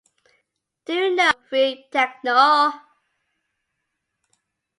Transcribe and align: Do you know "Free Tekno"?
Do 0.85 0.91
you 0.93 1.15
know 1.15 1.31
"Free 1.47 1.85
Tekno"? 1.93 2.73